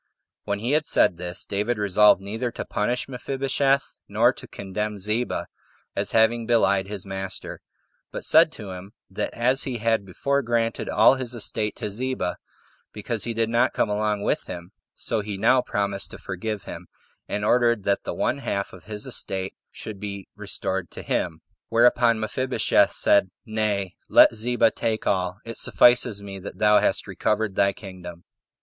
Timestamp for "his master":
6.87-7.61